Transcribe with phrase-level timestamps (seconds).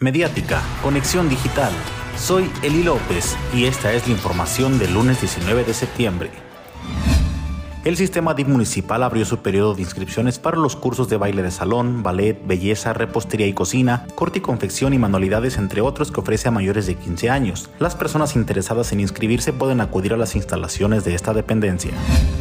[0.00, 1.72] Mediática, Conexión Digital.
[2.16, 6.47] Soy Eli López y esta es la información del lunes 19 de septiembre.
[7.88, 11.50] El sistema DIF municipal abrió su periodo de inscripciones para los cursos de baile de
[11.50, 16.48] salón, ballet, belleza, repostería y cocina, corte y confección y manualidades, entre otros, que ofrece
[16.48, 17.70] a mayores de 15 años.
[17.78, 21.92] Las personas interesadas en inscribirse pueden acudir a las instalaciones de esta dependencia.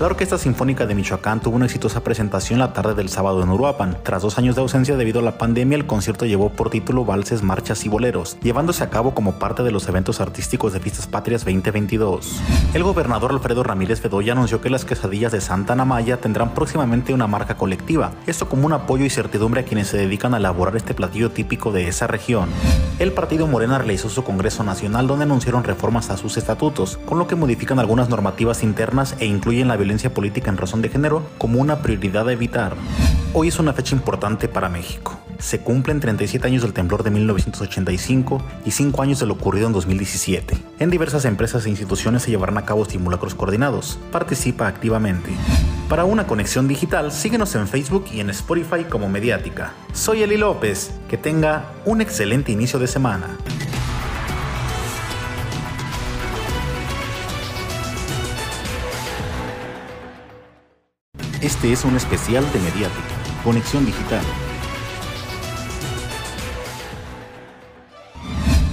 [0.00, 3.98] La Orquesta Sinfónica de Michoacán tuvo una exitosa presentación la tarde del sábado en Uruapan.
[4.02, 7.44] Tras dos años de ausencia debido a la pandemia, el concierto llevó por título Valses,
[7.44, 11.44] Marchas y Boleros, llevándose a cabo como parte de los eventos artísticos de Fiestas Patrias
[11.44, 12.42] 2022.
[12.74, 17.26] El gobernador Alfredo Ramírez Bedoya anunció que las quesadillas de Santana Maya tendrán próximamente una
[17.26, 20.94] marca colectiva, esto como un apoyo y certidumbre a quienes se dedican a elaborar este
[20.94, 22.48] platillo típico de esa región.
[22.98, 27.26] El partido Morena realizó su Congreso Nacional donde anunciaron reformas a sus estatutos, con lo
[27.26, 31.60] que modifican algunas normativas internas e incluyen la violencia política en razón de género como
[31.60, 32.74] una prioridad a evitar.
[33.32, 35.18] Hoy es una fecha importante para México.
[35.38, 39.72] Se cumplen 37 años del temblor de 1985 y 5 años de lo ocurrido en
[39.72, 40.56] 2017.
[40.78, 43.98] En diversas empresas e instituciones se llevarán a cabo simulacros coordinados.
[44.10, 45.30] Participa activamente.
[45.88, 49.72] Para una conexión digital, síguenos en Facebook y en Spotify como Mediática.
[49.92, 50.90] Soy Eli López.
[51.08, 53.36] Que tenga un excelente inicio de semana.
[61.40, 63.14] Este es un especial de Mediática.
[63.44, 64.24] Conexión Digital.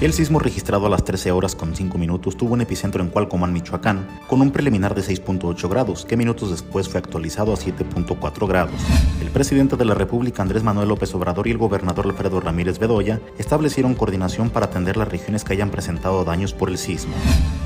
[0.00, 3.52] El sismo registrado a las 13 horas con 5 minutos tuvo un epicentro en Cualcomán,
[3.52, 8.80] Michoacán, con un preliminar de 6.8 grados, que minutos después fue actualizado a 7.4 grados.
[9.20, 13.20] El presidente de la República, Andrés Manuel López Obrador, y el gobernador Alfredo Ramírez Bedoya
[13.38, 17.14] establecieron coordinación para atender las regiones que hayan presentado daños por el sismo.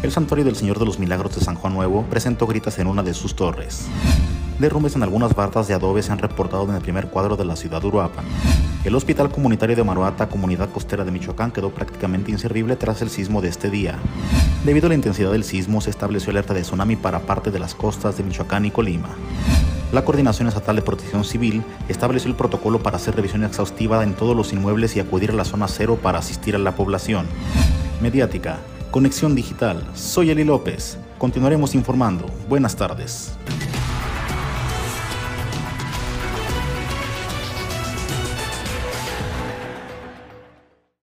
[0.02, 3.02] El Santuario del Señor de los Milagros de San Juan Nuevo presentó gritas en una
[3.02, 3.88] de sus torres.
[4.58, 7.56] Derrumbes en algunas bardas de adobe se han reportado en el primer cuadro de la
[7.56, 8.24] ciudad de Uruapan.
[8.84, 13.40] El Hospital Comunitario de Maruata, comunidad costera de Michoacán, quedó prácticamente inservible tras el sismo
[13.40, 13.96] de este día.
[14.64, 17.76] Debido a la intensidad del sismo, se estableció alerta de tsunami para parte de las
[17.76, 19.10] costas de Michoacán y Colima.
[19.92, 24.34] La Coordinación Estatal de Protección Civil estableció el protocolo para hacer revisión exhaustiva en todos
[24.36, 27.26] los inmuebles y acudir a la zona cero para asistir a la población.
[28.00, 28.58] Mediática,
[28.90, 30.98] Conexión Digital, soy Eli López.
[31.18, 32.26] Continuaremos informando.
[32.48, 33.38] Buenas tardes.